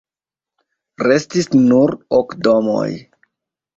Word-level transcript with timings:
Restis 1.07 1.49
nur 1.67 1.93
ok 2.21 2.35
domoj. 2.49 2.91